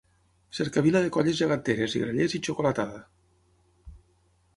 Cercavila 0.59 1.01
de 1.07 1.11
colles 1.17 1.35
geganteres 1.41 1.95
i 1.99 2.01
grallers 2.05 2.33
i 2.39 2.41
xocolatada. 2.47 3.03